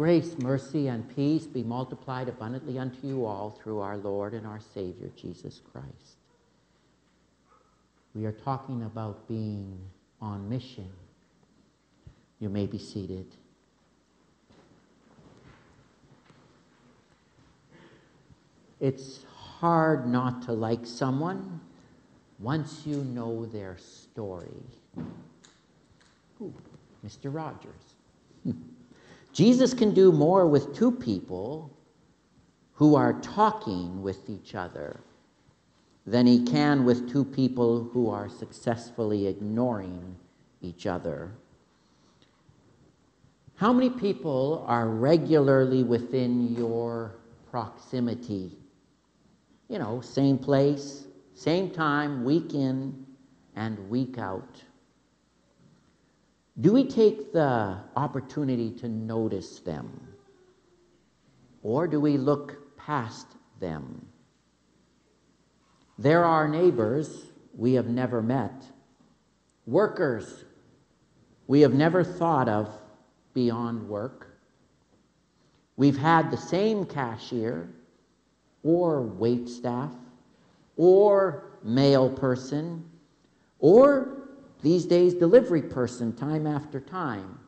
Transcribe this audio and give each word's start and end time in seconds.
Grace, 0.00 0.38
mercy, 0.38 0.88
and 0.88 1.14
peace 1.14 1.44
be 1.44 1.62
multiplied 1.62 2.26
abundantly 2.26 2.78
unto 2.78 3.06
you 3.06 3.26
all 3.26 3.50
through 3.50 3.80
our 3.80 3.98
Lord 3.98 4.32
and 4.32 4.46
our 4.46 4.58
Savior, 4.58 5.10
Jesus 5.14 5.60
Christ. 5.70 6.16
We 8.14 8.24
are 8.24 8.32
talking 8.32 8.84
about 8.84 9.28
being 9.28 9.78
on 10.18 10.48
mission. 10.48 10.88
You 12.38 12.48
may 12.48 12.64
be 12.64 12.78
seated. 12.78 13.26
It's 18.80 19.26
hard 19.58 20.08
not 20.08 20.40
to 20.46 20.52
like 20.52 20.86
someone 20.86 21.60
once 22.38 22.86
you 22.86 23.04
know 23.04 23.44
their 23.44 23.76
story. 23.76 24.64
Ooh, 26.40 26.54
Mr. 27.04 27.24
Rogers. 27.24 27.96
Jesus 29.32 29.74
can 29.74 29.94
do 29.94 30.12
more 30.12 30.46
with 30.46 30.74
two 30.74 30.90
people 30.90 31.70
who 32.74 32.94
are 32.94 33.20
talking 33.20 34.02
with 34.02 34.28
each 34.28 34.54
other 34.54 35.00
than 36.06 36.26
he 36.26 36.44
can 36.44 36.84
with 36.84 37.10
two 37.10 37.24
people 37.24 37.84
who 37.92 38.10
are 38.10 38.28
successfully 38.28 39.26
ignoring 39.26 40.16
each 40.60 40.86
other. 40.86 41.32
How 43.56 43.72
many 43.72 43.90
people 43.90 44.64
are 44.66 44.88
regularly 44.88 45.82
within 45.82 46.54
your 46.56 47.16
proximity? 47.50 48.56
You 49.68 49.78
know, 49.78 50.00
same 50.00 50.38
place, 50.38 51.04
same 51.34 51.70
time, 51.70 52.24
week 52.24 52.54
in 52.54 53.06
and 53.56 53.90
week 53.90 54.18
out. 54.18 54.62
Do 56.60 56.72
we 56.72 56.84
take 56.84 57.32
the 57.32 57.78
opportunity 57.96 58.70
to 58.72 58.88
notice 58.88 59.60
them? 59.60 60.08
Or 61.62 61.86
do 61.86 62.00
we 62.00 62.18
look 62.18 62.76
past 62.76 63.26
them? 63.60 64.06
There 65.98 66.24
are 66.24 66.48
neighbors 66.48 67.26
we 67.56 67.74
have 67.74 67.88
never 67.88 68.22
met, 68.22 68.64
workers 69.66 70.44
we 71.46 71.62
have 71.62 71.74
never 71.74 72.04
thought 72.04 72.48
of 72.48 72.72
beyond 73.34 73.88
work. 73.88 74.38
We've 75.76 75.98
had 75.98 76.30
the 76.30 76.36
same 76.36 76.84
cashier 76.84 77.68
or 78.62 79.02
wait 79.02 79.48
staff 79.48 79.92
or 80.76 81.44
mail 81.62 82.08
person 82.08 82.88
or 83.58 84.19
these 84.62 84.84
days 84.84 85.14
delivery 85.14 85.62
person 85.62 86.14
time 86.14 86.46
after 86.46 86.80
time. 86.80 87.38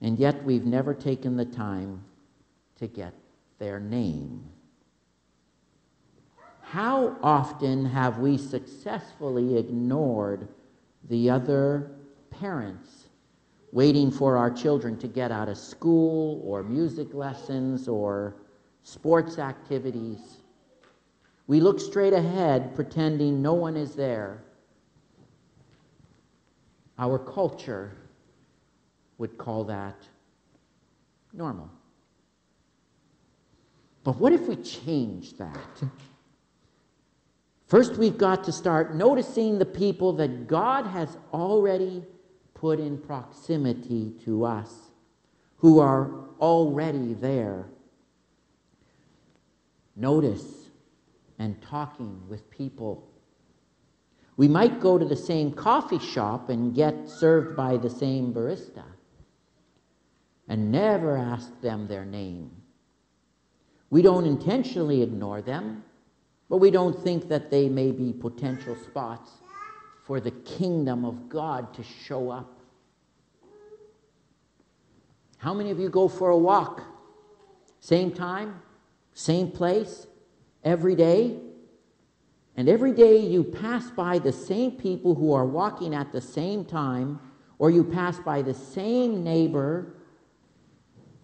And 0.00 0.18
yet 0.18 0.44
we've 0.44 0.66
never 0.66 0.92
taken 0.94 1.36
the 1.36 1.44
time 1.44 2.04
to 2.76 2.86
get 2.86 3.14
their 3.58 3.80
name. 3.80 4.44
How 6.60 7.16
often 7.22 7.86
have 7.86 8.18
we 8.18 8.36
successfully 8.36 9.56
ignored 9.56 10.48
the 11.08 11.30
other 11.30 11.92
parents 12.30 13.04
waiting 13.72 14.10
for 14.10 14.36
our 14.36 14.50
children 14.50 14.98
to 14.98 15.06
get 15.06 15.30
out 15.30 15.48
of 15.48 15.56
school 15.56 16.42
or 16.44 16.62
music 16.62 17.14
lessons 17.14 17.88
or 17.88 18.34
sports 18.82 19.38
activities? 19.38 20.38
We 21.46 21.60
look 21.60 21.78
straight 21.78 22.12
ahead 22.12 22.74
pretending 22.74 23.40
no 23.40 23.54
one 23.54 23.76
is 23.76 23.94
there 23.94 24.42
our 26.98 27.18
culture 27.18 27.96
would 29.18 29.36
call 29.38 29.64
that 29.64 29.96
normal. 31.32 31.70
But 34.04 34.18
what 34.18 34.32
if 34.32 34.42
we 34.42 34.56
change 34.56 35.36
that? 35.38 35.82
First, 37.66 37.96
we've 37.96 38.16
got 38.16 38.44
to 38.44 38.52
start 38.52 38.94
noticing 38.94 39.58
the 39.58 39.66
people 39.66 40.12
that 40.14 40.46
God 40.46 40.86
has 40.86 41.16
already 41.32 42.04
put 42.54 42.78
in 42.78 42.96
proximity 42.96 44.12
to 44.24 44.44
us, 44.44 44.72
who 45.56 45.80
are 45.80 46.10
already 46.40 47.14
there. 47.14 47.66
Notice 49.96 50.68
and 51.38 51.60
talking 51.60 52.22
with 52.28 52.48
people 52.50 53.08
we 54.36 54.48
might 54.48 54.80
go 54.80 54.98
to 54.98 55.04
the 55.04 55.16
same 55.16 55.52
coffee 55.52 55.98
shop 55.98 56.50
and 56.50 56.74
get 56.74 57.08
served 57.08 57.56
by 57.56 57.76
the 57.76 57.88
same 57.88 58.34
barista 58.34 58.84
and 60.48 60.70
never 60.70 61.16
ask 61.16 61.60
them 61.60 61.88
their 61.88 62.04
name. 62.04 62.50
We 63.90 64.02
don't 64.02 64.26
intentionally 64.26 65.02
ignore 65.02 65.40
them, 65.40 65.84
but 66.48 66.58
we 66.58 66.70
don't 66.70 67.02
think 67.02 67.28
that 67.28 67.50
they 67.50 67.68
may 67.68 67.92
be 67.92 68.12
potential 68.12 68.76
spots 68.76 69.30
for 70.04 70.20
the 70.20 70.30
kingdom 70.30 71.04
of 71.04 71.28
God 71.28 71.72
to 71.74 71.82
show 71.82 72.30
up. 72.30 72.60
How 75.38 75.54
many 75.54 75.70
of 75.70 75.78
you 75.78 75.88
go 75.88 76.08
for 76.08 76.30
a 76.30 76.38
walk? 76.38 76.82
Same 77.80 78.12
time, 78.12 78.60
same 79.14 79.50
place, 79.50 80.06
every 80.64 80.94
day? 80.94 81.38
And 82.56 82.68
every 82.68 82.92
day 82.92 83.18
you 83.18 83.44
pass 83.44 83.90
by 83.90 84.18
the 84.18 84.32
same 84.32 84.72
people 84.72 85.14
who 85.14 85.32
are 85.32 85.44
walking 85.44 85.94
at 85.94 86.10
the 86.10 86.20
same 86.20 86.64
time, 86.64 87.20
or 87.58 87.70
you 87.70 87.84
pass 87.84 88.18
by 88.18 88.40
the 88.42 88.54
same 88.54 89.22
neighbor 89.22 89.94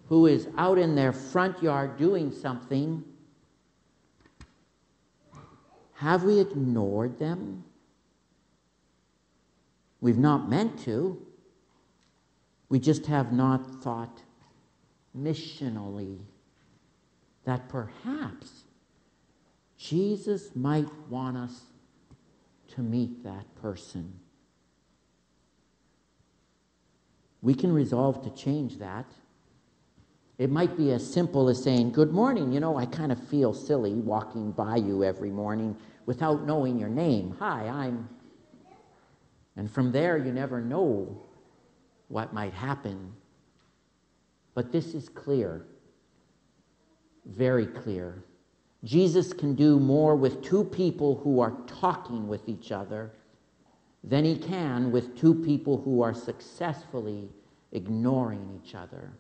who 0.09 0.27
is 0.27 0.49
out 0.59 0.79
in 0.79 0.95
their 0.95 1.13
front 1.13 1.63
yard 1.63 1.97
doing 1.97 2.31
something. 2.31 3.03
Have 5.95 6.25
we 6.25 6.39
ignored 6.39 7.19
them? 7.19 7.65
We've 10.03 10.19
not 10.19 10.51
meant 10.51 10.79
to. 10.81 11.25
We 12.69 12.79
just 12.79 13.07
have 13.07 13.33
not 13.33 13.83
thought 13.83 14.23
missionally 15.17 16.19
that 17.45 17.69
perhaps 17.69 18.62
Jesus 19.83 20.55
might 20.55 20.87
want 21.11 21.37
us 21.37 21.61
to 22.69 22.83
meet 22.83 23.25
that 23.25 23.53
person. 23.61 24.13
We 27.41 27.53
can 27.55 27.73
resolve 27.73 28.23
to 28.23 28.31
change 28.31 28.79
that. 28.79 29.07
It 30.39 30.51
might 30.51 30.77
be 30.77 30.93
as 30.93 31.13
simple 31.13 31.49
as 31.49 31.61
saying, 31.61 31.91
Good 31.91 32.13
morning. 32.13 32.53
You 32.53 32.61
know, 32.61 32.77
I 32.77 32.87
kind 32.87 33.11
of 33.11 33.21
feel 33.27 33.53
silly 33.53 33.95
walking 33.95 34.53
by 34.53 34.77
you 34.77 35.03
every 35.03 35.31
morning 35.31 35.77
without 36.07 36.47
knowing 36.47 36.79
your 36.79 36.89
name. 36.89 37.35
Hi, 37.41 37.67
I'm. 37.67 38.09
And 39.57 39.69
from 39.69 39.91
there, 39.91 40.17
you 40.17 40.31
never 40.31 40.61
know 40.61 41.21
what 42.07 42.33
might 42.33 42.55
happen. 42.55 43.13
But 44.55 44.71
this 44.71 44.95
is 44.95 45.09
clear, 45.09 45.67
very 47.27 47.67
clear. 47.67 48.23
Jesus 48.85 49.33
can 49.33 49.55
do 49.55 49.79
more 49.79 50.17
with 50.17 50.43
two 50.43 50.65
people 50.65 51.21
who 51.23 51.41
are 51.41 51.57
talking 51.67 52.27
with 52.27 52.49
each 52.49 52.73
other 52.73 53.13
than 54.03 54.25
he 54.25 54.37
can 54.37 54.91
with 54.91 55.17
two 55.17 55.35
people 55.35 55.81
who 55.83 56.03
are 56.03 56.15
successfully 56.15 57.29
ignoring 57.71 58.61
each 58.63 58.75
other. 58.75 59.13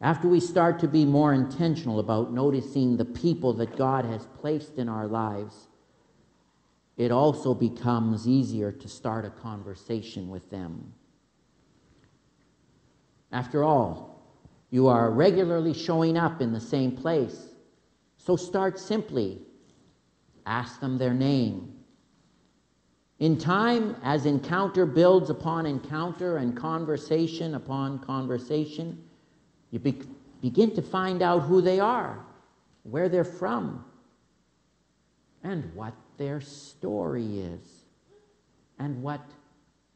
After 0.00 0.28
we 0.28 0.40
start 0.40 0.78
to 0.80 0.88
be 0.88 1.04
more 1.04 1.32
intentional 1.32 2.00
about 2.00 2.32
noticing 2.32 2.96
the 2.96 3.04
people 3.04 3.52
that 3.54 3.76
God 3.76 4.04
has 4.04 4.26
placed 4.40 4.78
in 4.78 4.88
our 4.88 5.06
lives, 5.06 5.68
it 6.96 7.10
also 7.10 7.54
becomes 7.54 8.28
easier 8.28 8.72
to 8.72 8.88
start 8.88 9.24
a 9.24 9.30
conversation 9.30 10.28
with 10.28 10.50
them. 10.50 10.92
After 13.30 13.64
all, 13.64 14.11
you 14.72 14.88
are 14.88 15.10
regularly 15.10 15.74
showing 15.74 16.16
up 16.16 16.40
in 16.40 16.50
the 16.50 16.58
same 16.58 16.92
place. 16.92 17.48
So 18.16 18.36
start 18.36 18.80
simply. 18.80 19.42
Ask 20.46 20.80
them 20.80 20.96
their 20.96 21.12
name. 21.12 21.74
In 23.18 23.36
time, 23.36 23.94
as 24.02 24.24
encounter 24.24 24.86
builds 24.86 25.28
upon 25.28 25.66
encounter 25.66 26.38
and 26.38 26.56
conversation 26.56 27.54
upon 27.54 27.98
conversation, 27.98 29.04
you 29.70 29.78
be- 29.78 30.02
begin 30.40 30.74
to 30.74 30.82
find 30.82 31.20
out 31.20 31.40
who 31.42 31.60
they 31.60 31.78
are, 31.78 32.24
where 32.82 33.10
they're 33.10 33.24
from, 33.24 33.84
and 35.44 35.70
what 35.74 35.92
their 36.16 36.40
story 36.40 37.40
is, 37.40 37.84
and 38.78 39.02
what 39.02 39.20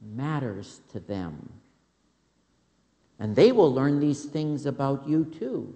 matters 0.02 0.82
to 0.92 1.00
them. 1.00 1.48
And 3.18 3.34
they 3.34 3.52
will 3.52 3.72
learn 3.72 4.00
these 4.00 4.24
things 4.24 4.66
about 4.66 5.08
you 5.08 5.24
too. 5.24 5.74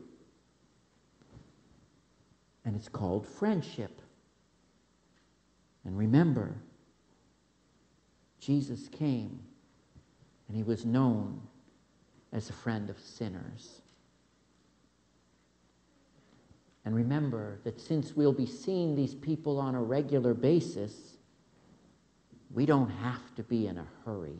And 2.64 2.76
it's 2.76 2.88
called 2.88 3.26
friendship. 3.26 4.00
And 5.84 5.96
remember, 5.96 6.54
Jesus 8.40 8.88
came 8.88 9.40
and 10.48 10.56
he 10.56 10.62
was 10.62 10.84
known 10.84 11.40
as 12.32 12.50
a 12.50 12.52
friend 12.52 12.90
of 12.90 12.98
sinners. 12.98 13.80
And 16.84 16.94
remember 16.94 17.58
that 17.64 17.80
since 17.80 18.16
we'll 18.16 18.32
be 18.32 18.46
seeing 18.46 18.94
these 18.94 19.14
people 19.14 19.58
on 19.58 19.74
a 19.74 19.82
regular 19.82 20.34
basis, 20.34 21.16
we 22.52 22.66
don't 22.66 22.90
have 22.90 23.34
to 23.36 23.42
be 23.42 23.66
in 23.66 23.78
a 23.78 23.86
hurry. 24.04 24.38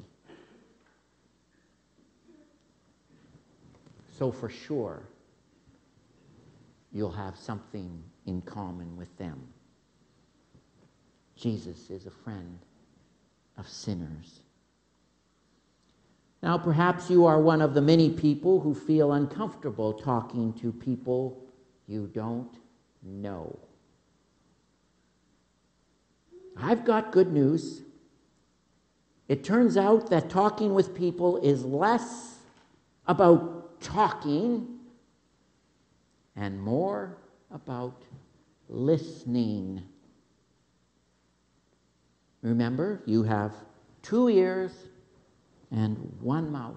So, 4.20 4.31
for 4.31 4.50
sure, 4.50 5.08
you'll 6.93 7.11
have 7.11 7.38
something 7.38 8.02
in 8.26 8.43
common 8.43 8.94
with 8.99 9.17
them. 9.17 9.40
Jesus 11.34 11.88
is 11.88 12.05
a 12.05 12.11
friend 12.11 12.58
of 13.56 13.67
sinners. 13.67 14.40
Now, 16.43 16.58
perhaps 16.58 17.08
you 17.08 17.25
are 17.25 17.40
one 17.40 17.62
of 17.62 17.72
the 17.72 17.81
many 17.81 18.11
people 18.11 18.61
who 18.61 18.75
feel 18.75 19.14
uncomfortable 19.14 19.94
talking 19.94 20.52
to 20.61 20.70
people 20.70 21.43
you 21.87 22.06
don't 22.12 22.55
know. 23.02 23.58
I've 26.58 26.84
got 26.84 27.11
good 27.11 27.32
news. 27.32 27.81
It 29.28 29.44
turns 29.44 29.78
out 29.78 30.11
that 30.11 30.28
talking 30.28 30.75
with 30.75 30.94
people 30.94 31.38
is 31.38 31.64
less 31.64 32.37
about 33.06 33.60
talking 33.81 34.79
and 36.37 36.61
more 36.61 37.19
about 37.50 38.03
listening. 38.69 39.82
Remember, 42.43 43.03
you 43.06 43.23
have 43.23 43.53
two 44.03 44.29
ears 44.29 44.73
and 45.71 45.97
one 46.21 46.50
mouth. 46.50 46.77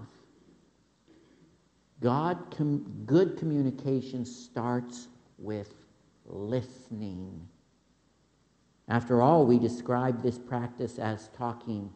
God, 2.02 2.54
com- 2.56 3.04
good 3.06 3.38
communication 3.38 4.26
starts 4.26 5.08
with 5.38 5.74
listening. 6.26 7.48
After 8.90 9.22
all, 9.22 9.46
we 9.46 9.58
describe 9.58 10.22
this 10.22 10.38
practice 10.38 11.00
as 11.00 11.30
talking 11.30 11.90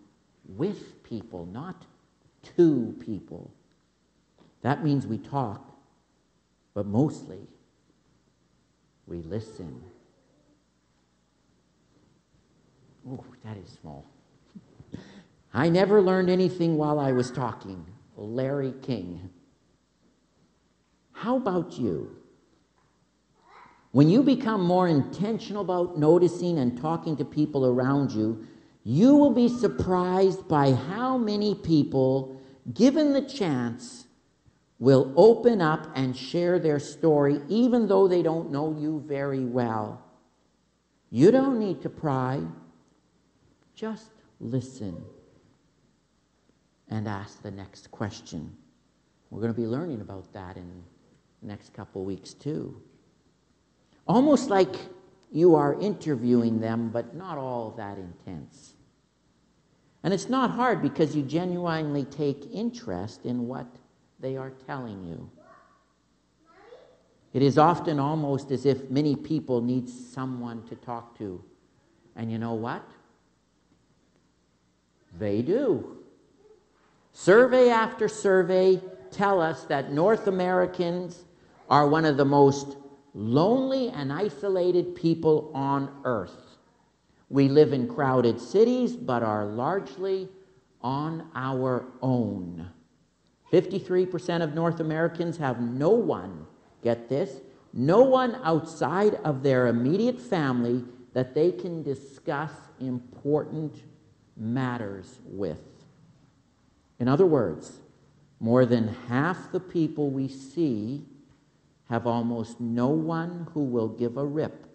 with 0.48 1.04
people, 1.04 1.46
not 1.46 1.86
to 2.56 2.96
people. 3.06 3.52
That 4.62 4.84
means 4.84 5.08
we 5.08 5.18
talk, 5.18 5.78
but 6.74 6.86
mostly 6.86 7.48
we 9.06 9.22
listen. 9.22 9.82
Oh, 13.10 13.24
that 13.44 13.58
is 13.58 13.78
small. 13.82 14.06
I 15.54 15.70
never 15.70 16.02
learned 16.02 16.30
anything 16.30 16.78
while 16.78 17.00
I 17.00 17.12
was 17.12 17.32
talking. 17.32 17.86
Larry 18.18 18.74
King. 18.82 19.30
How 21.14 21.38
about 21.38 21.78
you? 21.80 22.16
When 23.92 24.10
you 24.10 24.22
become 24.22 24.64
more 24.64 24.88
intentional 24.88 25.62
about 25.62 25.98
noticing 25.98 26.60
and 26.60 26.80
talking 26.80 27.16
to 27.18 27.26
people 27.26 27.66
around 27.66 28.12
you, 28.12 28.46
you 28.84 29.16
will 29.16 29.32
be 29.32 29.48
surprised 29.48 30.48
by 30.48 30.74
how 30.74 31.18
many 31.18 31.56
people, 31.56 32.40
given 32.74 33.14
the 33.14 33.22
chance, 33.22 34.07
will 34.80 35.12
open 35.16 35.62
up 35.62 35.88
and 35.96 36.16
share 36.16 36.60
their 36.60 36.80
story, 36.80 37.42
even 37.48 37.88
though 37.88 38.08
they 38.08 38.22
don't 38.22 38.52
know 38.52 38.76
you 38.78 39.04
very 39.08 39.44
well. 39.44 40.02
You 41.10 41.32
don't 41.32 41.60
need 41.60 41.82
to 41.82 41.90
pry, 41.90 42.42
just 43.76 44.12
listen 44.40 45.04
and 46.90 47.08
ask 47.08 47.42
the 47.42 47.52
next 47.52 47.90
question. 47.92 48.56
We're 49.30 49.42
going 49.42 49.54
to 49.54 49.60
be 49.60 49.68
learning 49.68 50.02
about 50.02 50.32
that 50.34 50.58
in 50.58 50.84
the 51.42 51.48
next 51.48 51.74
couple 51.74 52.06
weeks, 52.06 52.34
too. 52.34 52.82
Almost 54.08 54.50
like 54.50 54.76
you 55.32 55.56
are 55.56 55.80
interviewing 55.80 56.60
them, 56.62 56.90
but 56.90 57.16
not 57.16 57.38
all 57.38 57.72
that 57.72 57.98
intense. 57.98 58.76
And 60.04 60.14
it's 60.14 60.30
not 60.30 60.52
hard 60.52 60.82
because 60.82 61.16
you 61.16 61.24
genuinely 61.24 62.06
take 62.06 62.50
interest 62.54 63.26
in 63.26 63.48
what 63.48 63.68
they 64.20 64.38
are 64.38 64.52
telling 64.66 65.04
you. 65.04 65.30
It 67.34 67.42
is 67.42 67.58
often 67.58 68.00
almost 68.00 68.52
as 68.52 68.66
if 68.66 68.90
many 68.90 69.16
people 69.16 69.62
need 69.62 69.90
someone 69.90 70.64
to 70.68 70.76
talk 70.76 71.18
to. 71.20 71.44
And 72.16 72.32
you 72.32 72.40
know 72.40 72.56
what? 72.56 72.84
They 75.20 75.42
do. 75.42 75.98
Survey 77.14 77.70
after 77.70 78.08
survey 78.08 78.82
tell 79.12 79.42
us 79.42 79.64
that 79.66 79.92
North 79.92 80.28
Americans 80.28 81.26
are 81.70 81.88
one 81.88 82.06
of 82.06 82.18
the 82.18 82.26
most 82.26 82.78
lonely 83.14 83.90
and 83.90 84.14
isolated 84.14 84.96
people 84.96 85.52
on 85.54 85.92
earth. 86.06 86.58
We 87.30 87.50
live 87.50 87.74
in 87.74 87.88
crowded 87.88 88.40
cities, 88.40 88.96
but 88.96 89.22
are 89.22 89.46
largely 89.46 90.30
on 90.82 91.30
our 91.36 91.86
own. 92.02 92.70
53% 93.52 94.42
of 94.42 94.54
North 94.54 94.80
Americans 94.80 95.38
have 95.38 95.62
no 95.62 95.90
one, 95.90 96.46
get 96.84 97.08
this, 97.10 97.42
no 97.74 98.02
one 98.02 98.40
outside 98.44 99.16
of 99.24 99.44
their 99.44 99.68
immediate 99.68 100.20
family 100.20 100.84
that 101.14 101.34
they 101.34 101.52
can 101.52 101.84
discuss 101.84 102.52
important 102.80 103.84
matters 104.36 105.20
with. 105.26 105.62
In 107.00 107.08
other 107.08 107.26
words, 107.26 107.78
more 108.40 108.66
than 108.66 108.88
half 109.08 109.52
the 109.52 109.60
people 109.60 110.10
we 110.10 110.28
see 110.28 111.06
have 111.90 112.06
almost 112.06 112.60
no 112.60 112.90
one 112.90 113.48
who 113.54 113.64
will 113.64 113.88
give 113.88 114.18
a 114.18 114.26
rip 114.26 114.66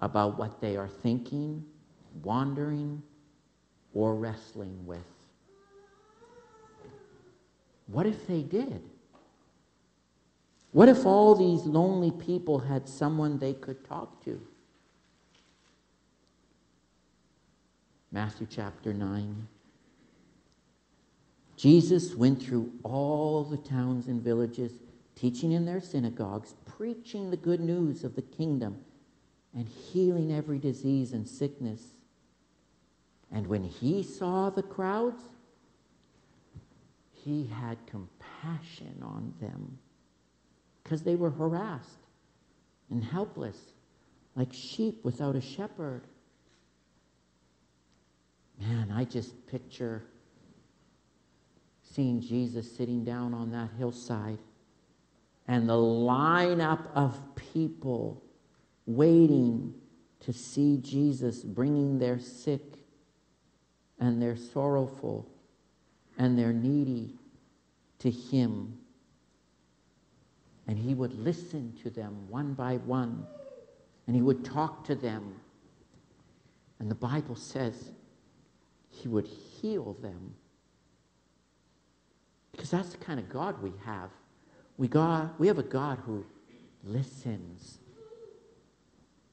about 0.00 0.38
what 0.38 0.60
they 0.60 0.76
are 0.76 0.88
thinking, 0.88 1.64
wandering, 2.22 3.02
or 3.94 4.14
wrestling 4.14 4.86
with. 4.86 5.15
What 7.86 8.06
if 8.06 8.26
they 8.26 8.42
did? 8.42 8.82
What 10.72 10.88
if 10.88 11.06
all 11.06 11.34
these 11.34 11.64
lonely 11.64 12.10
people 12.10 12.58
had 12.58 12.88
someone 12.88 13.38
they 13.38 13.54
could 13.54 13.84
talk 13.84 14.22
to? 14.24 14.40
Matthew 18.12 18.46
chapter 18.50 18.92
9. 18.92 19.48
Jesus 21.56 22.14
went 22.14 22.42
through 22.42 22.70
all 22.82 23.44
the 23.44 23.56
towns 23.56 24.08
and 24.08 24.20
villages, 24.20 24.72
teaching 25.14 25.52
in 25.52 25.64
their 25.64 25.80
synagogues, 25.80 26.54
preaching 26.66 27.30
the 27.30 27.36
good 27.36 27.60
news 27.60 28.04
of 28.04 28.14
the 28.14 28.22
kingdom, 28.22 28.76
and 29.54 29.68
healing 29.68 30.32
every 30.32 30.58
disease 30.58 31.12
and 31.12 31.26
sickness. 31.26 31.94
And 33.32 33.46
when 33.46 33.64
he 33.64 34.02
saw 34.02 34.50
the 34.50 34.62
crowds, 34.62 35.22
he 37.26 37.44
had 37.44 37.76
compassion 37.86 39.02
on 39.02 39.34
them 39.40 39.78
because 40.82 41.02
they 41.02 41.16
were 41.16 41.30
harassed 41.30 41.98
and 42.88 43.02
helpless, 43.02 43.58
like 44.36 44.52
sheep 44.52 45.00
without 45.02 45.34
a 45.34 45.40
shepherd. 45.40 46.02
Man, 48.60 48.92
I 48.92 49.04
just 49.04 49.44
picture 49.48 50.04
seeing 51.82 52.20
Jesus 52.20 52.70
sitting 52.76 53.02
down 53.02 53.34
on 53.34 53.50
that 53.50 53.70
hillside 53.76 54.38
and 55.48 55.68
the 55.68 55.72
lineup 55.72 56.86
of 56.94 57.18
people 57.34 58.22
waiting 58.86 59.74
to 60.20 60.32
see 60.32 60.76
Jesus 60.76 61.42
bringing 61.42 61.98
their 61.98 62.20
sick 62.20 62.62
and 63.98 64.22
their 64.22 64.36
sorrowful 64.36 65.28
and 66.18 66.38
their 66.38 66.52
needy 66.52 67.14
to 67.98 68.10
him. 68.10 68.78
And 70.66 70.78
he 70.78 70.94
would 70.94 71.12
listen 71.12 71.72
to 71.82 71.90
them 71.90 72.28
one 72.28 72.54
by 72.54 72.76
one, 72.78 73.26
and 74.06 74.16
he 74.16 74.22
would 74.22 74.44
talk 74.44 74.84
to 74.84 74.94
them. 74.94 75.34
And 76.78 76.90
the 76.90 76.96
Bible 76.96 77.36
says 77.36 77.90
he 78.90 79.08
would 79.08 79.26
heal 79.26 79.94
them. 80.02 80.34
Because 82.52 82.70
that's 82.70 82.90
the 82.90 82.98
kind 82.98 83.20
of 83.20 83.28
God 83.28 83.62
we 83.62 83.72
have. 83.84 84.10
We, 84.78 84.88
God, 84.88 85.30
we 85.38 85.46
have 85.46 85.58
a 85.58 85.62
God 85.62 85.98
who 86.04 86.24
listens. 86.84 87.78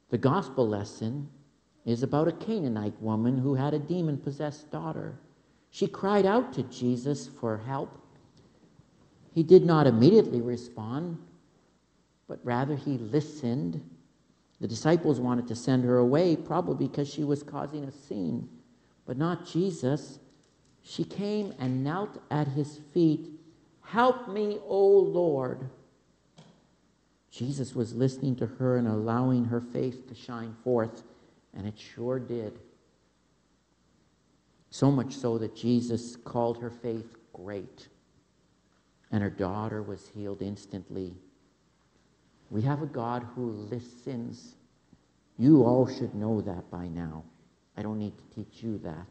The 0.09 0.17
gospel 0.17 0.67
lesson 0.67 1.29
is 1.85 2.03
about 2.03 2.27
a 2.27 2.31
Canaanite 2.31 3.01
woman 3.01 3.37
who 3.37 3.55
had 3.55 3.73
a 3.73 3.79
demon 3.79 4.17
possessed 4.17 4.71
daughter. 4.71 5.17
She 5.73 5.87
cried 5.87 6.27
out 6.27 6.53
to 6.53 6.61
Jesus 6.61 7.25
for 7.25 7.57
help. 7.57 7.97
He 9.33 9.41
did 9.41 9.65
not 9.65 9.87
immediately 9.87 10.39
respond, 10.39 11.17
but 12.27 12.39
rather 12.43 12.75
he 12.75 12.99
listened. 12.99 13.81
The 14.61 14.67
disciples 14.67 15.19
wanted 15.19 15.47
to 15.47 15.55
send 15.55 15.83
her 15.83 15.97
away, 15.97 16.35
probably 16.35 16.87
because 16.87 17.11
she 17.11 17.23
was 17.23 17.41
causing 17.41 17.85
a 17.85 17.91
scene, 17.91 18.47
but 19.07 19.17
not 19.17 19.47
Jesus. 19.47 20.19
She 20.83 21.03
came 21.03 21.55
and 21.57 21.83
knelt 21.83 22.21
at 22.29 22.49
his 22.49 22.77
feet, 22.93 23.31
Help 23.81 24.29
me, 24.29 24.59
O 24.67 24.87
Lord. 24.87 25.71
Jesus 27.31 27.73
was 27.73 27.95
listening 27.95 28.35
to 28.35 28.45
her 28.45 28.77
and 28.77 28.87
allowing 28.87 29.45
her 29.45 29.59
faith 29.59 30.07
to 30.07 30.13
shine 30.13 30.55
forth, 30.63 31.01
and 31.55 31.65
it 31.65 31.79
sure 31.79 32.19
did. 32.19 32.59
So 34.73 34.89
much 34.89 35.13
so 35.13 35.37
that 35.37 35.55
Jesus 35.55 36.15
called 36.15 36.57
her 36.57 36.71
faith 36.71 37.15
great, 37.31 37.89
and 39.11 39.21
her 39.21 39.29
daughter 39.29 39.83
was 39.83 40.09
healed 40.15 40.41
instantly. 40.41 41.13
We 42.49 42.63
have 42.63 42.81
a 42.81 42.87
God 42.87 43.23
who 43.35 43.51
listens. 43.51 44.55
You 45.37 45.63
all 45.63 45.85
should 45.85 46.15
know 46.15 46.41
that 46.41 46.71
by 46.71 46.87
now. 46.87 47.23
I 47.77 47.83
don't 47.83 47.99
need 47.99 48.17
to 48.17 48.35
teach 48.35 48.63
you 48.63 48.79
that. 48.79 49.05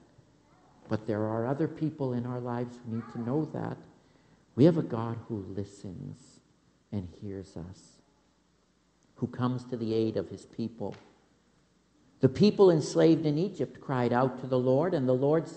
But 0.88 1.06
there 1.06 1.22
are 1.22 1.46
other 1.46 1.68
people 1.68 2.14
in 2.14 2.26
our 2.26 2.40
lives 2.40 2.80
who 2.84 2.96
need 2.96 3.08
to 3.12 3.20
know 3.20 3.44
that. 3.52 3.76
We 4.56 4.64
have 4.64 4.78
a 4.78 4.82
God 4.82 5.16
who 5.28 5.44
listens 5.48 6.40
and 6.90 7.06
hears 7.20 7.56
us, 7.56 7.98
who 9.14 9.28
comes 9.28 9.62
to 9.66 9.76
the 9.76 9.94
aid 9.94 10.16
of 10.16 10.28
his 10.28 10.44
people. 10.44 10.96
The 12.22 12.28
people 12.28 12.70
enslaved 12.70 13.26
in 13.26 13.36
Egypt 13.36 13.80
cried 13.80 14.12
out 14.12 14.40
to 14.40 14.46
the 14.46 14.58
Lord, 14.58 14.94
and 14.94 15.08
the 15.08 15.12
Lord 15.12 15.50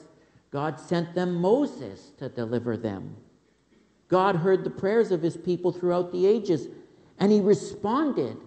God 0.50 0.80
sent 0.80 1.14
them 1.14 1.36
Moses 1.36 2.12
to 2.18 2.28
deliver 2.28 2.76
them. 2.76 3.16
God 4.08 4.36
heard 4.36 4.64
the 4.64 4.72
prayers 4.72 5.12
of 5.12 5.22
his 5.22 5.38
people 5.38 5.72
throughout 5.72 6.12
the 6.12 6.26
ages, 6.26 6.68
and 7.20 7.32
he 7.32 7.40
responded. 7.40 8.38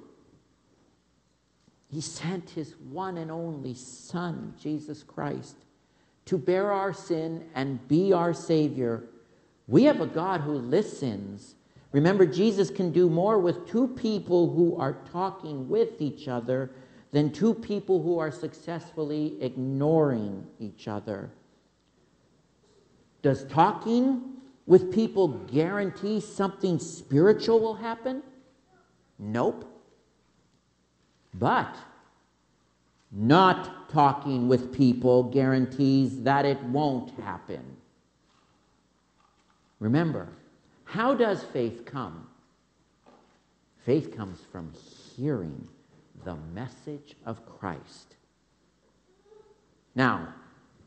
He 1.91 2.01
sent 2.01 2.51
his 2.51 2.75
one 2.91 3.19
and 3.19 3.31
only 3.31 3.75
Son, 3.75 4.53
Jesus 4.61 5.05
Christ, 5.05 5.57
to 6.25 6.37
bear 6.37 6.73
our 6.73 6.93
sin 6.93 7.49
and 7.55 7.87
be 7.87 8.13
our 8.13 8.35
Savior. 8.35 9.05
We 9.69 9.85
have 9.85 10.01
a 10.01 10.07
God 10.07 10.41
who 10.41 10.55
listens. 10.55 11.55
Remember, 11.93 12.27
Jesus 12.27 12.69
can 12.69 12.91
do 12.91 13.09
more 13.09 13.39
with 13.39 13.69
two 13.69 13.87
people 13.87 14.53
who 14.53 14.77
are 14.77 15.05
talking 15.13 15.69
with 15.69 16.01
each 16.01 16.27
other 16.27 16.73
than 17.11 17.33
two 17.33 17.55
people 17.55 18.03
who 18.03 18.19
are 18.19 18.31
successfully 18.31 19.37
ignoring 19.41 20.47
each 20.59 20.88
other. 20.88 21.31
Does 23.23 23.45
talking 23.45 24.23
with 24.67 24.93
people 24.93 25.29
guarantee 25.29 26.21
something 26.21 26.79
spiritual 26.79 27.61
will 27.61 27.75
happen? 27.75 28.23
Nope. 29.19 29.65
But 31.35 31.75
not 33.11 33.88
talking 33.88 34.49
with 34.49 34.73
people 34.73 35.25
guarantees 35.25 36.23
that 36.23 36.45
it 36.45 36.62
won't 36.65 37.11
happen. 37.21 37.65
Remember, 39.81 40.29
how 40.85 41.15
does 41.15 41.43
faith 41.43 41.85
come? 41.87 42.29
Faith 43.85 44.15
comes 44.15 44.41
from 44.53 44.73
hearing 45.17 45.67
the 46.25 46.37
message 46.55 47.17
of 47.25 47.45
Christ. 47.47 48.17
Now, 49.95 50.35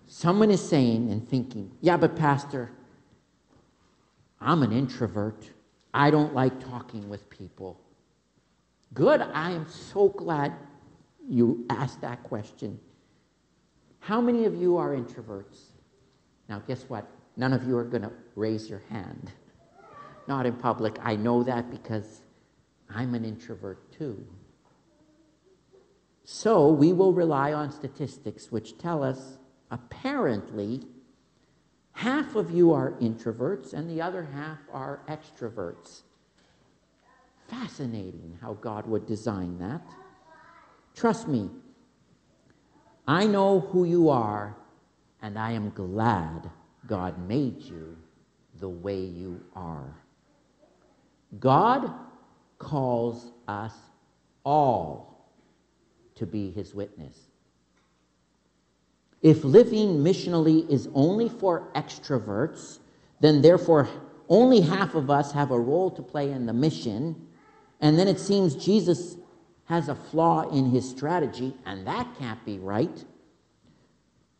someone 0.07 0.51
is 0.51 0.61
saying 0.61 1.11
and 1.11 1.27
thinking, 1.27 1.71
yeah, 1.81 1.97
but 1.97 2.15
Pastor, 2.15 2.71
I'm 4.39 4.63
an 4.63 4.71
introvert. 4.71 5.49
I 5.93 6.09
don't 6.09 6.33
like 6.33 6.59
talking 6.59 7.09
with 7.09 7.29
people. 7.29 7.79
Good. 8.93 9.21
I 9.21 9.51
am 9.51 9.67
so 9.69 10.09
glad 10.09 10.53
you 11.29 11.65
asked 11.69 12.01
that 12.01 12.23
question. 12.23 12.79
How 13.99 14.19
many 14.19 14.45
of 14.45 14.55
you 14.55 14.77
are 14.77 14.95
introverts? 14.95 15.59
Now, 16.49 16.59
guess 16.67 16.83
what? 16.87 17.07
None 17.37 17.53
of 17.53 17.67
you 17.67 17.77
are 17.77 17.83
going 17.83 18.01
to 18.01 18.11
raise 18.35 18.69
your 18.69 18.81
hand. 18.89 19.31
Not 20.27 20.45
in 20.45 20.53
public. 20.53 20.97
I 21.01 21.15
know 21.15 21.43
that 21.43 21.69
because 21.69 22.21
I'm 22.89 23.13
an 23.15 23.23
introvert 23.23 23.91
too. 23.91 24.25
So 26.33 26.69
we 26.69 26.93
will 26.93 27.11
rely 27.11 27.51
on 27.51 27.73
statistics 27.73 28.53
which 28.53 28.77
tell 28.77 29.03
us 29.03 29.37
apparently 29.69 30.87
half 31.91 32.35
of 32.35 32.51
you 32.51 32.71
are 32.71 32.93
introverts 33.01 33.73
and 33.73 33.89
the 33.89 34.01
other 34.01 34.23
half 34.23 34.59
are 34.71 35.01
extroverts. 35.09 36.03
Fascinating 37.49 38.37
how 38.39 38.53
God 38.53 38.87
would 38.87 39.05
design 39.05 39.59
that. 39.59 39.81
Trust 40.95 41.27
me, 41.27 41.49
I 43.05 43.27
know 43.27 43.59
who 43.59 43.83
you 43.83 44.07
are, 44.07 44.55
and 45.21 45.37
I 45.37 45.51
am 45.51 45.69
glad 45.71 46.49
God 46.87 47.19
made 47.27 47.61
you 47.61 47.97
the 48.61 48.69
way 48.69 49.01
you 49.01 49.43
are. 49.53 49.97
God 51.41 51.93
calls 52.57 53.33
us 53.49 53.73
all 54.45 55.10
to 56.21 56.27
be 56.27 56.51
his 56.51 56.75
witness. 56.75 57.17
If 59.23 59.43
living 59.43 60.03
missionally 60.03 60.69
is 60.69 60.87
only 60.93 61.27
for 61.27 61.71
extroverts, 61.73 62.77
then 63.21 63.41
therefore 63.41 63.89
only 64.29 64.61
half 64.61 64.93
of 64.93 65.09
us 65.09 65.31
have 65.31 65.49
a 65.49 65.59
role 65.59 65.89
to 65.89 66.03
play 66.03 66.29
in 66.29 66.45
the 66.45 66.53
mission. 66.53 67.27
And 67.79 67.97
then 67.97 68.07
it 68.07 68.19
seems 68.19 68.53
Jesus 68.53 69.17
has 69.65 69.89
a 69.89 69.95
flaw 69.95 70.47
in 70.51 70.69
his 70.69 70.87
strategy, 70.87 71.55
and 71.65 71.87
that 71.87 72.07
can't 72.19 72.45
be 72.45 72.59
right. 72.59 73.03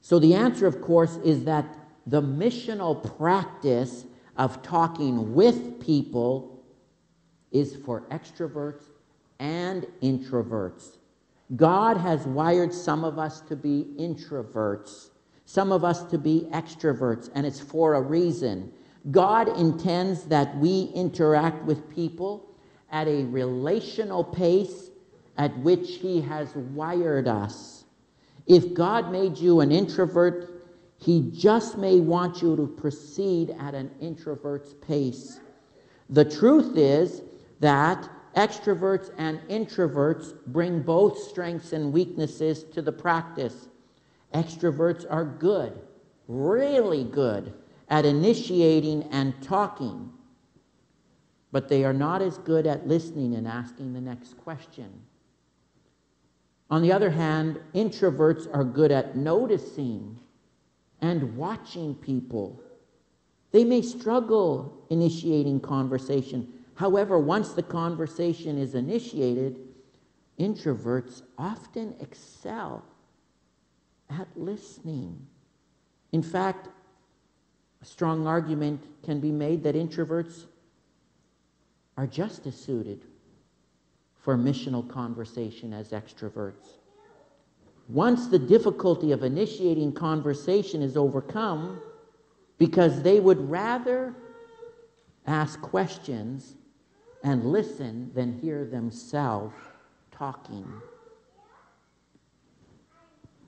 So 0.01 0.19
the 0.19 0.35
answer, 0.35 0.67
of 0.67 0.83
course, 0.83 1.15
is 1.25 1.45
that 1.45 1.65
the 2.05 2.21
missional 2.21 3.17
practice 3.17 4.05
of 4.38 4.61
talking 4.61 5.33
with 5.33 5.83
people 5.83 6.63
is 7.51 7.75
for 7.75 8.01
extroverts 8.11 8.83
and 9.39 9.88
introverts. 10.03 10.97
God 11.55 11.98
has 11.98 12.25
wired 12.25 12.74
some 12.74 13.03
of 13.03 13.20
us 13.20 13.41
to 13.41 13.55
be 13.55 13.88
introverts, 14.00 15.10
some 15.46 15.72
of 15.72 15.84
us 15.84 16.03
to 16.05 16.17
be 16.17 16.48
extroverts, 16.51 17.29
and 17.36 17.46
it's 17.46 17.60
for 17.60 17.96
a 17.96 18.01
reason. 18.01 18.72
God 19.10 19.48
intends 19.58 20.24
that 20.25 20.55
we 20.58 20.91
interact 20.96 21.63
with 21.65 21.89
people 21.89 22.48
at 22.91 23.08
a 23.08 23.25
relational 23.25 24.24
pace 24.24 24.91
at 25.38 25.58
which 25.60 25.96
He 25.96 26.22
has 26.22 26.55
wired 26.55 27.27
us. 27.27 27.86
If 28.48 28.74
God 28.74 29.12
made 29.12 29.38
you 29.38 29.62
an 29.62 29.72
introvert, 29.72 30.62
he 30.98 31.31
just 31.31 31.77
may 31.77 32.00
want 32.00 32.41
you 32.43 32.55
to 32.55 32.67
proceed 32.67 33.55
at 33.60 33.74
an 33.74 33.89
introvert's 34.00 34.75
pace. 34.75 35.39
The 36.10 36.25
truth 36.25 36.77
is 36.77 37.24
that 37.60 38.08
extroverts 38.35 39.11
and 39.17 39.39
introverts 39.50 40.33
bring 40.47 40.81
both 40.81 41.17
strengths 41.17 41.73
and 41.73 41.91
weaknesses 41.91 42.63
to 42.65 42.81
the 42.81 42.91
practice. 42.91 43.67
Extroverts 44.33 45.05
are 45.09 45.25
good, 45.25 45.79
really 46.27 47.03
good, 47.03 47.53
at 47.89 48.05
initiating 48.05 49.03
and 49.11 49.39
talking, 49.41 50.09
but 51.51 51.67
they 51.67 51.83
are 51.83 51.93
not 51.93 52.21
as 52.21 52.38
good 52.38 52.65
at 52.65 52.88
listening 52.88 53.35
and 53.35 53.45
asking 53.45 53.91
the 53.93 54.00
next 54.00 54.38
question. 54.38 54.89
On 56.69 56.81
the 56.81 56.93
other 56.93 57.09
hand, 57.09 57.59
introverts 57.75 58.47
are 58.53 58.63
good 58.63 58.93
at 58.93 59.17
noticing 59.17 60.17
and 61.01 61.35
watching 61.35 61.93
people. 61.95 62.63
They 63.51 63.65
may 63.65 63.81
struggle 63.81 64.85
initiating 64.89 65.59
conversation. 65.59 66.53
However, 66.75 67.19
once 67.19 67.53
the 67.53 67.63
conversation 67.63 68.57
is 68.57 68.75
initiated, 68.75 69.59
introverts 70.39 71.21
often 71.37 71.95
excel 71.99 72.83
at 74.09 74.27
listening. 74.35 75.27
In 76.11 76.23
fact, 76.23 76.69
a 77.81 77.85
strong 77.85 78.27
argument 78.27 78.83
can 79.03 79.19
be 79.19 79.31
made 79.31 79.63
that 79.63 79.75
introverts 79.75 80.45
are 81.97 82.07
just 82.07 82.47
as 82.47 82.55
suited 82.55 83.05
for 84.19 84.37
missional 84.37 84.87
conversation 84.87 85.73
as 85.73 85.91
extroverts. 85.91 86.77
Once 87.89 88.27
the 88.27 88.39
difficulty 88.39 89.11
of 89.11 89.23
initiating 89.23 89.91
conversation 89.91 90.81
is 90.81 90.95
overcome, 90.95 91.81
because 92.57 93.01
they 93.01 93.19
would 93.19 93.49
rather 93.49 94.13
ask 95.25 95.59
questions 95.61 96.55
and 97.23 97.45
listen 97.45 98.11
than 98.13 98.39
hear 98.39 98.65
themselves 98.65 99.53
talking. 100.11 100.65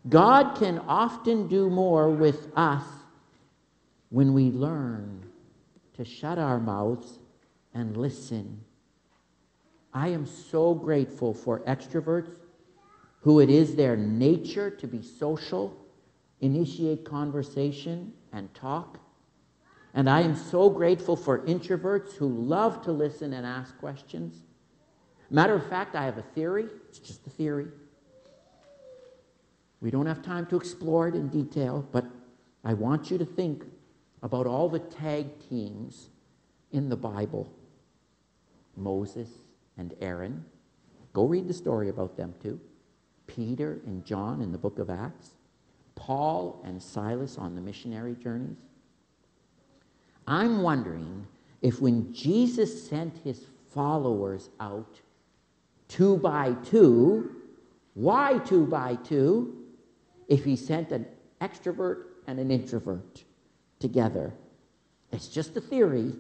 God 0.09 0.57
can 0.57 0.79
often 0.79 1.47
do 1.47 1.69
more 1.69 2.09
with 2.09 2.47
us 2.55 2.83
when 4.09 4.33
we 4.33 4.51
learn 4.51 5.25
to 5.95 6.03
shut 6.03 6.37
our 6.37 6.59
mouths 6.59 7.19
and 7.73 7.95
listen. 7.95 8.61
I 9.93 10.09
am 10.09 10.25
so 10.25 10.73
grateful 10.73 11.33
for 11.33 11.59
extroverts 11.61 12.35
who 13.21 13.39
it 13.39 13.49
is 13.49 13.75
their 13.75 13.95
nature 13.95 14.69
to 14.69 14.87
be 14.87 15.01
social, 15.01 15.75
initiate 16.41 17.05
conversation, 17.05 18.11
and 18.33 18.53
talk. 18.53 18.99
And 19.93 20.09
I 20.09 20.21
am 20.21 20.35
so 20.35 20.69
grateful 20.69 21.15
for 21.15 21.39
introverts 21.39 22.13
who 22.13 22.27
love 22.27 22.81
to 22.83 22.91
listen 22.91 23.33
and 23.33 23.45
ask 23.45 23.77
questions. 23.77 24.41
Matter 25.29 25.53
of 25.53 25.67
fact, 25.69 25.95
I 25.95 26.05
have 26.05 26.17
a 26.17 26.23
theory. 26.23 26.67
It's 26.89 26.99
just 26.99 27.25
a 27.27 27.29
theory. 27.29 27.67
We 29.81 29.91
don't 29.91 30.05
have 30.05 30.21
time 30.21 30.45
to 30.47 30.55
explore 30.55 31.07
it 31.07 31.15
in 31.15 31.27
detail, 31.27 31.87
but 31.91 32.05
I 32.63 32.73
want 32.73 33.11
you 33.11 33.17
to 33.17 33.25
think 33.25 33.65
about 34.23 34.47
all 34.47 34.69
the 34.69 34.79
tag 34.79 35.27
teams 35.49 36.09
in 36.71 36.89
the 36.89 36.95
Bible 36.95 37.51
Moses 38.75 39.29
and 39.77 39.93
Aaron. 40.01 40.43
Go 41.11 41.25
read 41.25 41.47
the 41.47 41.53
story 41.53 41.89
about 41.89 42.17
them 42.17 42.33
too. 42.41 42.59
Peter 43.27 43.81
and 43.85 44.03
John 44.03 44.41
in 44.41 44.51
the 44.51 44.57
book 44.57 44.79
of 44.79 44.89
Acts. 44.89 45.31
Paul 45.95 46.61
and 46.65 46.81
Silas 46.81 47.37
on 47.37 47.53
the 47.53 47.61
missionary 47.61 48.15
journeys. 48.15 48.57
I'm 50.27 50.61
wondering 50.61 51.27
if 51.61 51.81
when 51.81 52.13
Jesus 52.13 52.87
sent 52.87 53.17
his 53.23 53.45
followers 53.73 54.49
out 54.59 54.99
two 55.87 56.17
by 56.17 56.53
two, 56.65 57.31
why 57.93 58.39
two 58.39 58.65
by 58.65 58.95
two? 58.95 59.57
If 60.27 60.45
he 60.45 60.55
sent 60.55 60.91
an 60.91 61.05
extrovert 61.41 62.05
and 62.27 62.39
an 62.39 62.51
introvert 62.51 63.23
together. 63.79 64.33
It's 65.11 65.27
just 65.27 65.55
a 65.57 65.61
theory, 65.61 66.13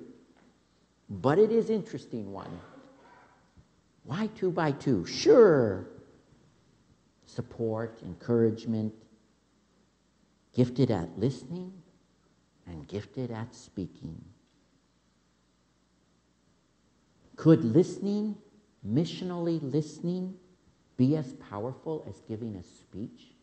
but 1.09 1.39
it 1.39 1.51
is 1.51 1.69
interesting 1.69 2.31
one. 2.31 2.59
Why 4.03 4.27
two 4.35 4.51
by 4.51 4.71
two? 4.71 5.05
Sure. 5.05 5.87
Support, 7.25 7.99
encouragement, 8.03 8.93
gifted 10.53 10.91
at 10.91 11.17
listening 11.17 11.71
and 12.67 12.87
gifted 12.87 13.31
at 13.31 13.53
speaking. 13.53 14.23
Could 17.35 17.63
listening, 17.63 18.35
missionally 18.87 19.59
listening, 19.61 20.35
be 20.97 21.15
as 21.15 21.33
powerful 21.33 22.05
as 22.07 22.21
giving 22.27 22.55
a 22.55 22.63
speech? 22.63 23.33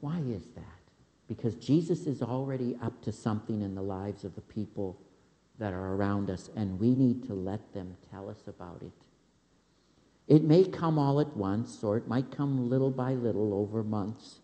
Why 0.00 0.18
is 0.18 0.44
that? 0.54 0.62
Because 1.26 1.54
Jesus 1.54 2.06
is 2.06 2.20
already 2.20 2.76
up 2.82 3.00
to 3.02 3.12
something 3.12 3.62
in 3.62 3.74
the 3.74 3.82
lives 3.82 4.24
of 4.24 4.34
the 4.34 4.42
people 4.42 5.00
that 5.58 5.72
are 5.72 5.94
around 5.94 6.28
us, 6.30 6.50
and 6.54 6.78
we 6.78 6.94
need 6.94 7.26
to 7.26 7.34
let 7.34 7.72
them 7.72 7.96
tell 8.10 8.28
us 8.28 8.42
about 8.46 8.82
it. 8.82 8.92
It 10.26 10.42
may 10.42 10.64
come 10.64 10.98
all 10.98 11.20
at 11.20 11.34
once, 11.36 11.82
or 11.82 11.96
it 11.96 12.08
might 12.08 12.30
come 12.30 12.68
little 12.68 12.90
by 12.90 13.14
little 13.14 13.54
over 13.54 13.82
months. 13.82 14.40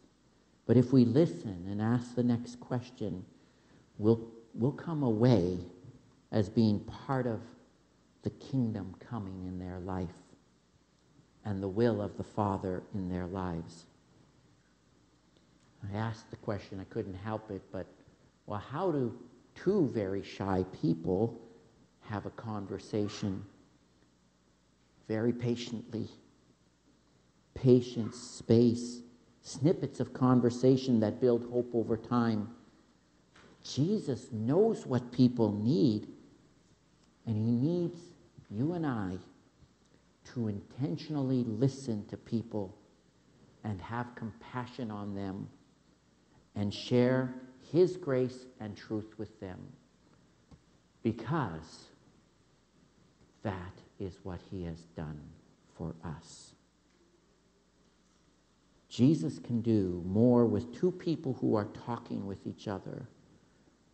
But 0.71 0.77
if 0.77 0.93
we 0.93 1.05
listen 1.05 1.67
and 1.69 1.83
ask 1.83 2.15
the 2.15 2.23
next 2.23 2.61
question, 2.61 3.25
we'll, 3.99 4.31
we'll 4.55 4.71
come 4.71 5.03
away 5.03 5.59
as 6.31 6.49
being 6.49 6.79
part 6.79 7.27
of 7.27 7.41
the 8.23 8.31
kingdom 8.31 8.95
coming 9.00 9.47
in 9.49 9.59
their 9.59 9.81
life 9.81 10.15
and 11.45 11.61
the 11.61 11.67
will 11.67 12.00
of 12.00 12.17
the 12.17 12.23
Father 12.23 12.85
in 12.95 13.09
their 13.09 13.27
lives. 13.27 13.87
I 15.93 15.97
asked 15.97 16.31
the 16.31 16.37
question, 16.37 16.79
I 16.79 16.85
couldn't 16.85 17.15
help 17.15 17.50
it, 17.50 17.62
but 17.73 17.89
well, 18.47 18.61
how 18.61 18.93
do 18.93 19.19
two 19.57 19.91
very 19.93 20.23
shy 20.23 20.65
people 20.81 21.37
have 22.03 22.27
a 22.27 22.31
conversation 22.31 23.45
very 25.09 25.33
patiently? 25.33 26.07
Patience, 27.55 28.17
space, 28.17 29.00
snippets 29.42 30.00
of 30.00 30.12
conversation 30.12 31.00
that 31.00 31.20
build 31.20 31.49
hope 31.50 31.70
over 31.75 31.97
time. 31.97 32.49
Jesus 33.64 34.28
knows 34.32 34.87
what 34.87 35.12
people 35.12 35.52
need, 35.52 36.09
and 37.26 37.37
he 37.37 37.50
needs 37.50 38.00
you 38.50 38.72
and 38.72 38.87
I 38.87 39.16
to 40.35 40.48
intentionally 40.48 41.44
listen 41.44 42.07
to 42.07 42.16
people 42.16 42.74
and 43.64 43.81
have 43.81 44.14
compassion 44.14 44.90
on 44.90 45.14
them 45.14 45.48
and 46.55 46.72
share 46.72 47.35
His 47.72 47.96
grace 47.96 48.46
and 48.59 48.76
truth 48.76 49.14
with 49.18 49.38
them 49.40 49.59
because 51.03 51.87
that 53.42 53.74
is 53.98 54.18
what 54.22 54.40
He 54.50 54.64
has 54.64 54.81
done 54.96 55.20
for 55.76 55.94
us. 56.05 56.53
Jesus 58.90 59.38
can 59.38 59.62
do 59.62 60.03
more 60.05 60.44
with 60.44 60.74
two 60.74 60.90
people 60.90 61.38
who 61.40 61.55
are 61.55 61.68
talking 61.87 62.26
with 62.26 62.44
each 62.44 62.66
other 62.66 63.07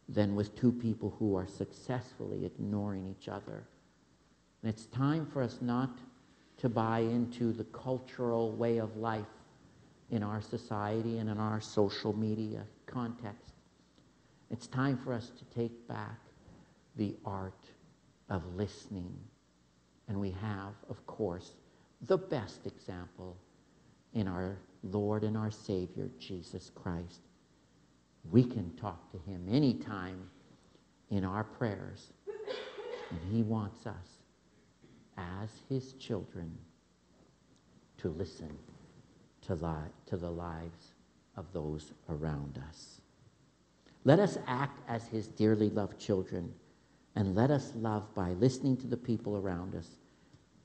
than 0.08 0.34
with 0.34 0.56
two 0.56 0.72
people 0.72 1.14
who 1.18 1.36
are 1.36 1.46
successfully 1.46 2.46
ignoring 2.46 3.06
each 3.06 3.28
other. 3.28 3.68
And 4.62 4.72
it's 4.72 4.86
time 4.86 5.26
for 5.26 5.42
us 5.42 5.58
not 5.60 5.98
to 6.56 6.70
buy 6.70 7.00
into 7.00 7.52
the 7.52 7.64
cultural 7.64 8.52
way 8.52 8.78
of 8.78 8.96
life 8.96 9.26
in 10.10 10.22
our 10.22 10.40
society 10.40 11.18
and 11.18 11.28
in 11.28 11.38
our 11.38 11.60
social 11.60 12.16
media 12.16 12.62
context. 12.86 13.52
It's 14.50 14.66
time 14.66 14.96
for 14.96 15.12
us 15.12 15.30
to 15.30 15.44
take 15.58 15.86
back 15.86 16.18
the 16.96 17.14
art 17.26 17.66
of 18.30 18.42
listening. 18.54 19.14
And 20.08 20.18
we 20.18 20.30
have, 20.30 20.72
of 20.88 21.04
course, 21.06 21.52
the 22.06 22.16
best 22.16 22.66
example 22.66 23.36
in 24.16 24.26
our 24.26 24.56
Lord 24.82 25.24
and 25.24 25.36
our 25.36 25.50
Savior, 25.50 26.08
Jesus 26.18 26.70
Christ. 26.74 27.20
We 28.30 28.42
can 28.42 28.74
talk 28.76 29.12
to 29.12 29.18
him 29.30 29.46
anytime 29.50 30.30
in 31.10 31.22
our 31.22 31.44
prayers. 31.44 32.12
And 33.10 33.20
he 33.30 33.42
wants 33.42 33.86
us, 33.86 34.22
as 35.18 35.50
his 35.68 35.92
children, 35.92 36.50
to 37.98 38.08
listen 38.08 38.56
to, 39.42 39.54
li- 39.54 39.92
to 40.06 40.16
the 40.16 40.30
lives 40.30 40.94
of 41.36 41.44
those 41.52 41.92
around 42.08 42.58
us. 42.70 43.02
Let 44.04 44.18
us 44.18 44.38
act 44.46 44.80
as 44.88 45.06
his 45.08 45.28
dearly 45.28 45.68
loved 45.68 46.00
children, 46.00 46.54
and 47.16 47.34
let 47.34 47.50
us 47.50 47.72
love 47.76 48.14
by 48.14 48.30
listening 48.32 48.78
to 48.78 48.86
the 48.86 48.96
people 48.96 49.36
around 49.36 49.74
us 49.74 49.88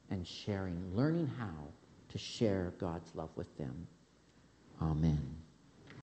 and 0.10 0.26
sharing, 0.26 0.96
learning 0.96 1.30
how 1.38 1.68
to 2.12 2.18
share 2.18 2.74
God's 2.80 3.14
love 3.16 3.30
with 3.36 3.58
them. 3.58 3.88
Amen. 4.82 5.41